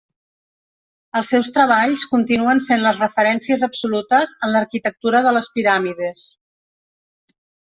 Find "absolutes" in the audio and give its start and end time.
3.69-4.33